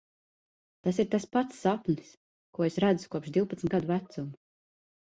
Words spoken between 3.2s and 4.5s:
divpadsmit gadu vecuma.